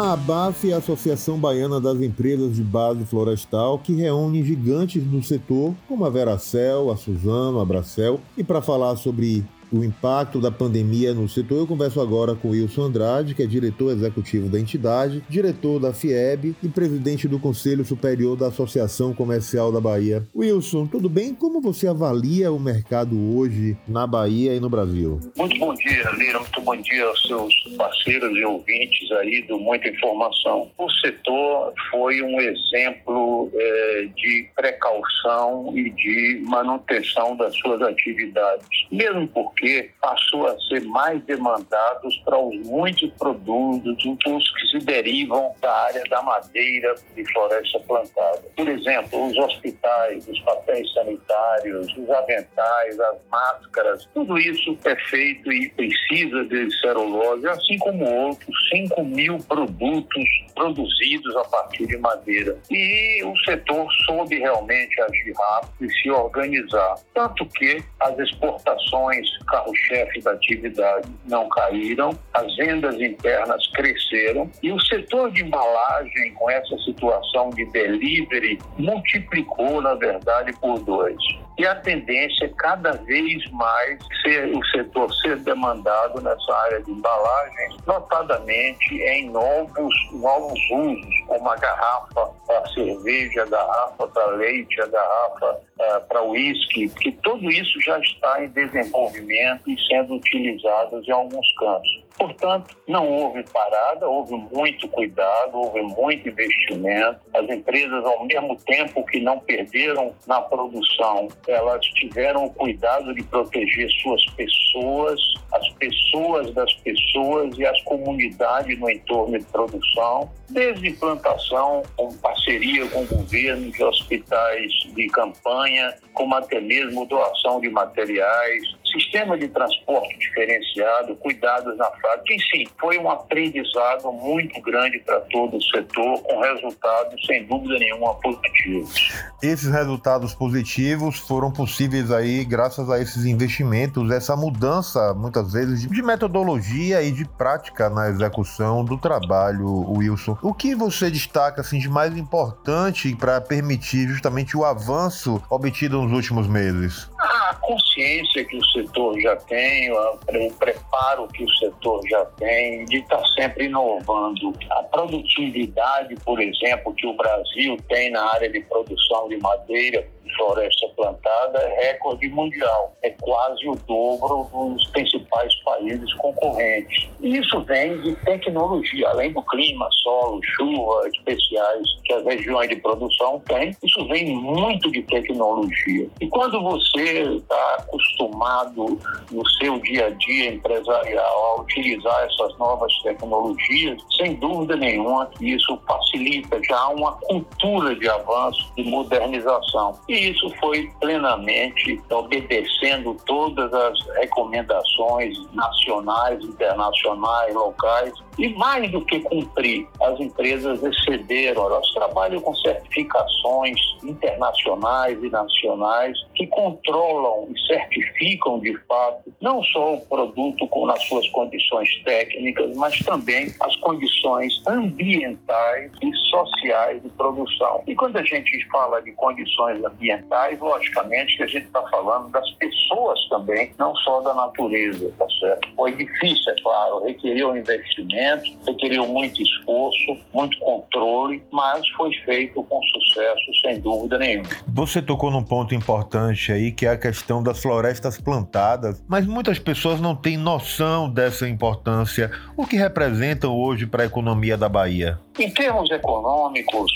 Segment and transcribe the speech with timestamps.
[0.00, 5.22] A ABAF é a Associação Baiana das Empresas de Base Florestal, que reúne gigantes do
[5.22, 10.50] setor, como a Veracel, a Suzano, a Bracel, e para falar sobre o impacto da
[10.50, 15.22] pandemia no setor, eu converso agora com Wilson Andrade, que é diretor executivo da entidade,
[15.28, 20.26] diretor da FIEB e presidente do Conselho Superior da Associação Comercial da Bahia.
[20.34, 21.34] Wilson, tudo bem?
[21.34, 25.20] Como você avalia o mercado hoje na Bahia e no Brasil?
[25.36, 26.38] Muito bom dia, Lira.
[26.38, 30.70] Muito bom dia aos seus parceiros e ouvintes aí do Muita Informação.
[30.78, 39.28] O setor foi um exemplo é, de precaução e de manutenção das suas atividades, mesmo
[39.28, 45.70] porque porque passou a ser mais demandados para os muitos produtos que se derivam da
[45.70, 48.42] área da madeira de floresta plantada.
[48.56, 55.52] Por exemplo, os hospitais, os papéis sanitários, os aventais, as máscaras, tudo isso é feito
[55.52, 60.24] e precisa de celulose, assim como outros 5 mil produtos
[60.54, 62.56] produzidos a partir de madeira.
[62.70, 66.94] E o setor soube realmente agir rápido e se organizar.
[67.14, 74.80] Tanto que as exportações carro-chefe da atividade não caíram, as vendas internas cresceram e o
[74.80, 81.18] setor de embalagem, com essa situação de delivery, multiplicou, na verdade, por dois.
[81.58, 86.90] E a tendência é cada vez mais ser, o setor ser demandado nessa área de
[86.90, 94.80] embalagem, notadamente em novos, novos usos, como a garrafa para cerveja, a garrafa para leite,
[94.80, 101.06] a garrafa uh, para uísque, que tudo isso já está em desenvolvimento e sendo utilizados
[101.08, 102.00] em alguns campos.
[102.20, 107.18] Portanto, não houve parada, houve muito cuidado, houve muito investimento.
[107.32, 113.22] As empresas, ao mesmo tempo que não perderam na produção, elas tiveram o cuidado de
[113.22, 115.18] proteger suas pessoas,
[115.50, 122.86] as pessoas das pessoas e as comunidades no entorno de produção, desde implantação, com parceria
[122.88, 130.18] com o governo hospitais de campanha, como até mesmo doação de materiais, sistema de transporte
[130.18, 136.40] diferenciado, cuidados na fábrica, enfim, foi um aprendizado muito grande para todo o setor, com
[136.40, 139.12] resultados, sem dúvida nenhuma, positivos.
[139.42, 146.02] Esses resultados positivos foram possíveis aí graças a esses investimentos, essa mudança, muitas vezes, de
[146.02, 150.36] metodologia e de prática na execução do trabalho, Wilson.
[150.42, 156.12] O que você destaca assim, de mais importante para permitir justamente o avanço obtido nos
[156.12, 157.09] últimos meses?
[157.50, 162.98] A consciência que o setor já tem, o preparo que o setor já tem, de
[162.98, 164.54] estar sempre inovando.
[164.70, 170.06] A produtividade, por exemplo, que o Brasil tem na área de produção de madeira,
[170.40, 172.96] floresta plantada recorde mundial.
[173.02, 177.08] É quase o dobro dos principais países concorrentes.
[177.20, 182.76] E isso vem de tecnologia, além do clima, solo, chuva especiais que as regiões de
[182.76, 186.08] produção têm, isso vem muito de tecnologia.
[186.20, 188.98] E quando você está acostumado
[189.30, 195.52] no seu dia a dia empresarial a utilizar essas novas tecnologias, sem dúvida nenhuma que
[195.52, 199.98] isso facilita já uma cultura de avanço, de modernização.
[200.08, 208.12] E isso foi plenamente obedecendo todas as recomendações nacionais, internacionais, locais.
[208.38, 216.16] E mais do que cumprir, as empresas excederam, elas trabalham com certificações internacionais e nacionais
[216.34, 222.76] que controlam e certificam de fato não só o produto com nas suas condições técnicas,
[222.76, 227.82] mas também as condições ambientais e sociais de produção.
[227.86, 232.50] E quando a gente fala de condições ambientais, logicamente que a gente está falando das
[232.52, 235.68] pessoas também, não só da natureza, tá certo?
[235.74, 238.19] Foi difícil, é claro, requeriu investimento,
[238.66, 244.48] requeriu muito esforço, muito controle, mas foi feito com sucesso, sem dúvida nenhuma.
[244.68, 249.58] Você tocou num ponto importante aí, que é a questão das florestas plantadas, mas muitas
[249.58, 252.30] pessoas não têm noção dessa importância.
[252.56, 255.18] O que representam hoje para a economia da Bahia?
[255.38, 256.92] Em termos econômicos,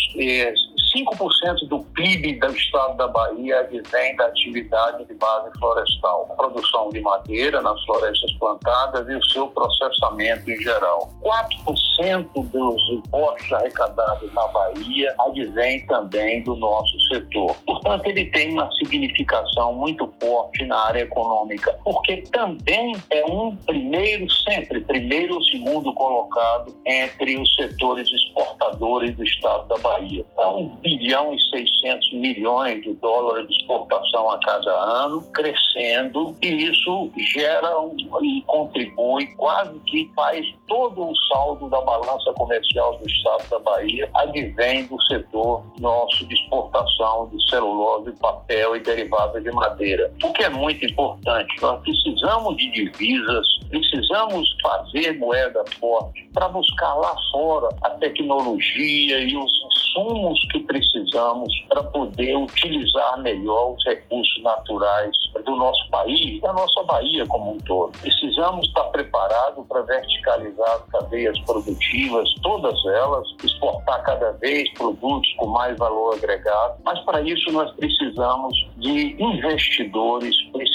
[0.94, 7.00] 5% do PIB do estado da Bahia advém da atividade de base florestal, produção de
[7.00, 11.10] madeira nas florestas plantadas e o seu processamento em geral.
[11.22, 17.56] 4% dos impostos arrecadados na Bahia advém também do nosso setor.
[17.66, 24.30] Portanto, ele tem uma significação muito forte na área econômica, porque também é um primeiro,
[24.30, 30.24] sempre primeiro ou segundo colocado entre os setores exportadores do estado da Bahia.
[30.32, 37.10] Então, bilhão e 600 milhões de dólares de exportação a cada ano, crescendo, e isso
[37.32, 43.48] gera um, e contribui, quase que faz todo o saldo da balança comercial do Estado
[43.48, 50.12] da Bahia, advém do setor nosso de exportação de celulose, papel e derivados de madeira.
[50.22, 56.94] O que é muito importante, nós precisamos de divisas, precisamos fazer moeda forte para buscar
[56.94, 59.52] lá fora a tecnologia e os
[59.94, 65.12] insumos que precisamos para poder utilizar melhor os recursos naturais
[65.44, 67.92] do nosso país, da nossa Bahia como um todo.
[68.00, 75.76] Precisamos estar preparados para verticalizar cadeias produtivas, todas elas, exportar cada vez produtos com mais
[75.78, 80.73] valor agregado, mas para isso nós precisamos de investidores, precisamos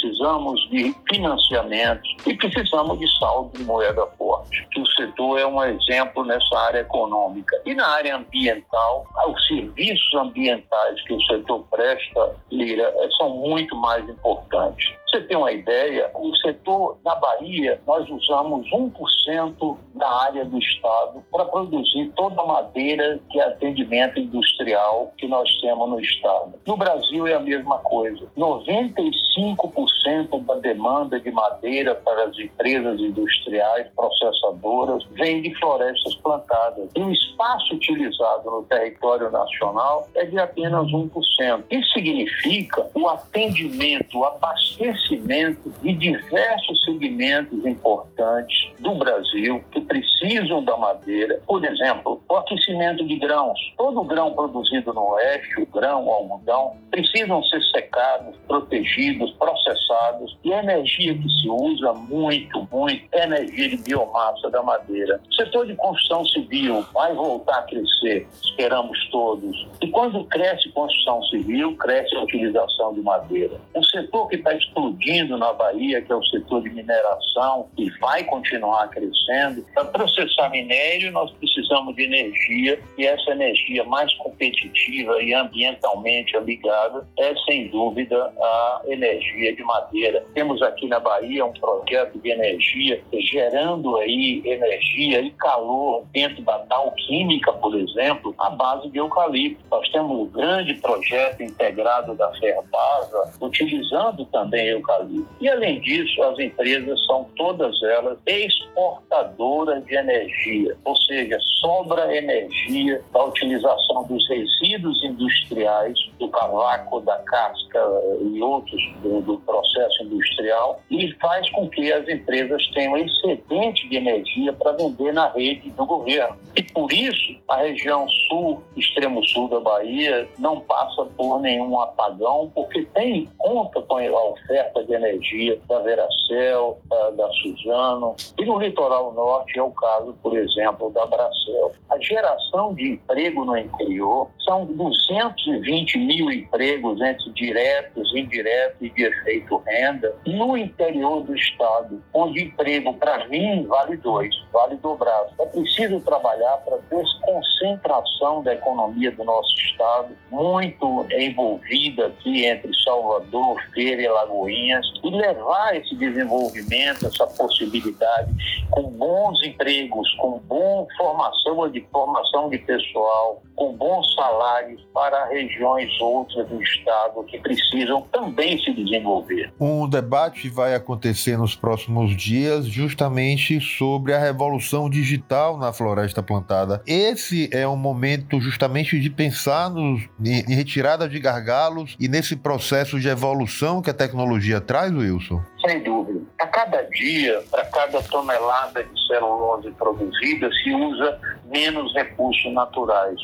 [0.70, 4.68] de financiamento e precisamos de saldo de moeda forte.
[4.78, 7.62] O setor é um exemplo nessa área econômica.
[7.66, 14.08] E na área ambiental, os serviços ambientais que o setor presta, Lira, são muito mais
[14.08, 14.88] importantes.
[15.10, 21.24] Você tem uma ideia, o setor da Bahia, nós usamos 1% da área do Estado
[21.32, 26.54] para produzir toda a madeira de atendimento industrial que nós temos no Estado.
[26.68, 28.28] No Brasil é a mesma coisa.
[28.38, 36.88] 95% da demanda de madeira para as empresas industriais processadoras vem de florestas plantadas.
[36.96, 41.64] E o espaço utilizado no território nacional é de apenas 1%.
[41.72, 50.64] Isso significa o atendimento, o abastecimento crescimento de diversos segmentos importantes do Brasil que precisam
[50.64, 51.42] da madeira.
[51.48, 53.60] Por exemplo, o aquecimento de grãos.
[53.78, 60.38] Todo grão produzido no oeste, o grão, o algodão, precisam ser secados, protegidos, processados.
[60.44, 65.22] E a energia que se usa muito, muito, é energia de biomassa da madeira.
[65.30, 69.68] O setor de construção civil vai voltar a crescer, esperamos todos.
[69.82, 73.60] E quando cresce construção civil, cresce a utilização de madeira.
[73.76, 77.90] Um setor que está explodindo explodindo na Bahia, que é o setor de mineração, e
[78.00, 79.64] vai continuar crescendo.
[79.74, 87.08] Para processar minério, nós precisamos de energia, e essa energia mais competitiva e ambientalmente amigada
[87.18, 90.26] é, sem dúvida, a energia de madeira.
[90.34, 96.60] Temos aqui na Bahia um projeto de energia gerando aí energia e calor dentro da
[96.60, 99.64] tal química, por exemplo, à base de eucalipto.
[99.70, 105.28] Nós temos um grande projeto integrado da Ferbasa, utilizando também eucalipto.
[105.40, 113.02] E, além disso, as empresas são todas elas exportadoras de energia, ou seja, sobra energia
[113.14, 117.80] da utilização dos resíduos industriais, do cavaco, da casca
[118.22, 123.98] e outros do, do processo industrial, e faz com que as empresas tenham excedente de
[123.98, 126.38] energia para vender na rede do governo.
[126.56, 132.52] E por isso, a região sul, extremo sul da Bahia, não passa por nenhum apagão,
[132.54, 136.78] porque tem conta com a oferta oferta de energia da Veracel,
[137.16, 138.16] da Suzano.
[138.38, 141.72] E no litoral norte é o caso, por exemplo, da Bracel.
[141.90, 149.04] A geração de emprego no interior são 220 mil empregos entre diretos, indiretos e de
[149.04, 150.16] efeito renda.
[150.26, 155.34] No interior do estado, onde emprego, para mim, vale dois, vale dobrado.
[155.40, 163.60] É preciso trabalhar para desconcentração da economia do nosso estado, muito envolvida aqui entre Salvador,
[163.74, 164.59] Feira e Lagoinha
[165.04, 168.34] e levar esse desenvolvimento, essa possibilidade
[168.70, 175.90] com bons empregos, com boa formação de formação de pessoal, com bons salários para regiões
[176.00, 179.52] outras do estado que precisam também se desenvolver.
[179.60, 186.82] Um debate vai acontecer nos próximos dias justamente sobre a revolução digital na floresta plantada.
[186.86, 193.00] Esse é um momento justamente de pensar nos, em retirada de gargalos e nesse processo
[193.00, 195.42] de evolução que a tecnologia tecnologia traz, Wilson?
[195.66, 196.22] Sem dúvida.
[196.40, 203.20] A cada dia, para cada tonelada de celulose produzida, se usa menos recursos naturais.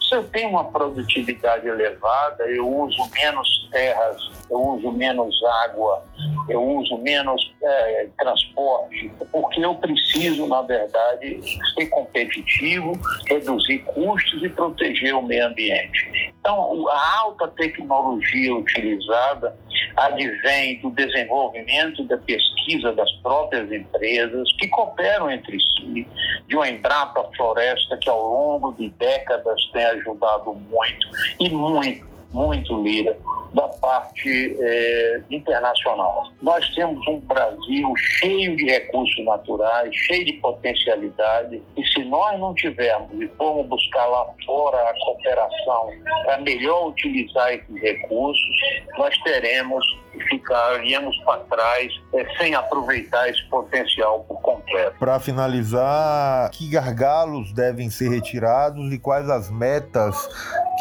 [0.00, 6.04] Se eu tenho uma produtividade elevada, eu uso menos terras, eu uso menos água,
[6.48, 11.40] eu uso menos é, transporte, porque eu preciso, na verdade,
[11.74, 12.92] ser competitivo,
[13.28, 16.32] reduzir custos e proteger o meio ambiente.
[16.40, 19.56] Então, a alta tecnologia utilizada
[19.96, 26.06] advém do desenvolvimento da pesquisa das próprias empresas que cooperam entre si,
[26.46, 31.06] de uma Embrapa Floresta que ao longo de décadas tem ajudado muito,
[31.38, 33.16] e muito, muito, Lira,
[33.54, 36.30] da parte é, internacional.
[36.42, 42.54] Nós temos um Brasil cheio de recursos naturais, cheio de potencialidade, e se nós não
[42.54, 45.90] tivermos e formos buscar lá fora a cooperação
[46.24, 48.56] para melhor utilizar esses recursos,
[48.96, 54.98] nós teremos e ficaríamos para trás é, sem aproveitar esse potencial por completo.
[54.98, 60.16] Para finalizar, que gargalos devem ser retirados e quais as metas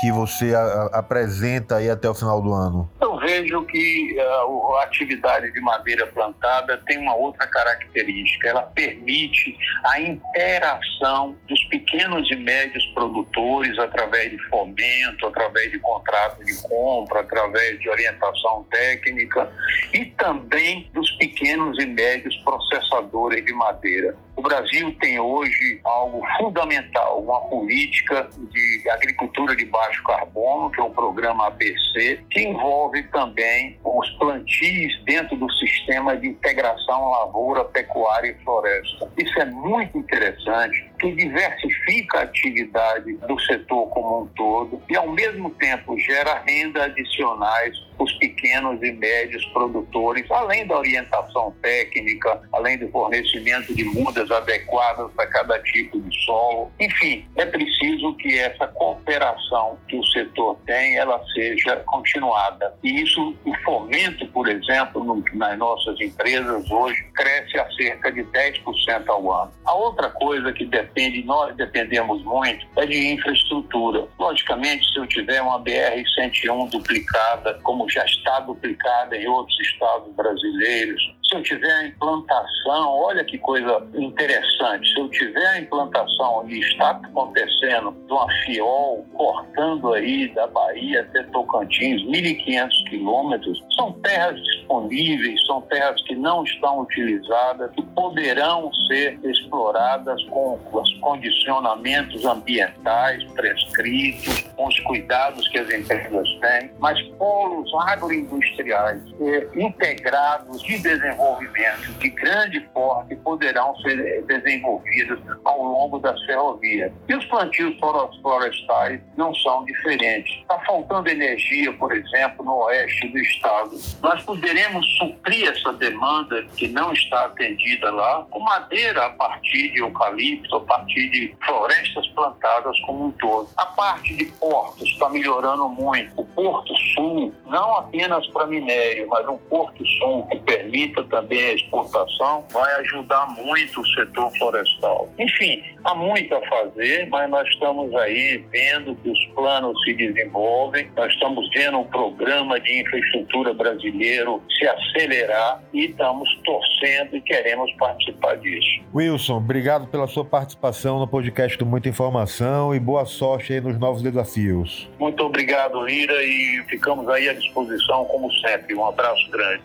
[0.01, 2.58] que você a, apresenta aí até o final do ano?
[3.01, 8.47] Eu vejo que uh, a atividade de madeira plantada tem uma outra característica.
[8.47, 16.43] Ela permite a interação dos pequenos e médios produtores através de fomento, através de contrato
[16.43, 19.51] de compra, através de orientação técnica
[19.93, 24.15] e também dos pequenos e médios processadores de madeira.
[24.39, 30.83] O Brasil tem hoje algo fundamental, uma política de agricultura de baixo carbono, que é
[30.83, 38.29] o programa ABC, que envolve também os plantios dentro do sistema de integração lavoura, pecuária
[38.29, 39.11] e floresta.
[39.17, 45.09] Isso é muito interessante, que diversifica a atividade do setor como um todo e, ao
[45.09, 52.77] mesmo tempo, gera renda adicionais os pequenos e médios produtores, além da orientação técnica, além
[52.77, 56.71] do fornecimento de mudas adequadas para cada tipo de solo.
[56.79, 62.73] Enfim, é preciso que essa cooperação que o setor tem, ela seja continuada.
[62.83, 68.23] E isso, o fomento, por exemplo, no, nas nossas empresas hoje, cresce a cerca de
[68.23, 69.51] 10% ao ano.
[69.65, 74.07] A outra coisa que depende, nós dependemos muito, é de infraestrutura.
[74.17, 81.01] Logicamente, se eu tiver uma BR-101 duplicada, como já está duplicada em outros estados brasileiros,
[81.29, 86.59] se eu tiver a implantação, olha que coisa interessante, se eu tiver a implantação e
[86.59, 94.41] está acontecendo de uma FIOL cortando aí da Bahia até Tocantins, 1.500 quilômetros, são terras
[94.41, 103.23] disponíveis, são terras que não estão utilizadas, que poderão ser exploradas com os condicionamentos ambientais
[103.33, 111.18] prescritos, com os cuidados que as empresas têm, mas polos agroindustriais eh, integrados de desenvolvimento
[111.19, 116.91] desenvolvimento de grande porte poderão ser desenvolvidos ao longo das ferrovias.
[117.07, 117.77] E os plantios
[118.21, 120.33] florestais não são diferentes.
[120.41, 123.71] Está faltando energia, por exemplo, no oeste do estado.
[124.01, 129.79] Nós poderemos suprir essa demanda que não está atendida lá com madeira a partir de
[129.79, 133.49] eucalipto, a partir de florestas plantadas como um todo.
[133.57, 136.21] A parte de portos está melhorando muito.
[136.21, 141.53] O Porto Sul, não apenas para minério, mas um Porto Sul que permita também a
[141.53, 145.09] exportação, vai ajudar muito o setor florestal.
[145.19, 150.89] Enfim, há muito a fazer, mas nós estamos aí vendo que os planos se desenvolvem,
[150.95, 157.69] nós estamos vendo o programa de infraestrutura brasileiro se acelerar e estamos torcendo e queremos
[157.73, 158.81] participar disso.
[158.95, 163.77] Wilson, obrigado pela sua participação no podcast do Muita Informação e boa sorte aí nos
[163.77, 164.89] novos desafios.
[164.97, 168.75] Muito obrigado, Ira, e ficamos aí à disposição como sempre.
[168.75, 169.63] Um abraço grande.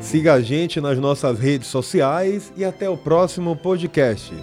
[0.00, 4.34] Siga a gente nas nossas redes sociais e até o próximo podcast.